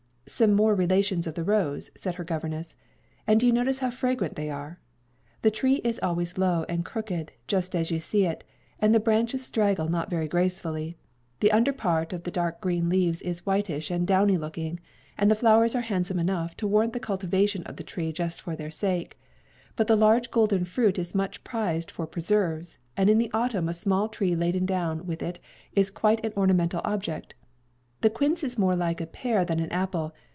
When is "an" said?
26.25-26.31, 29.59-29.71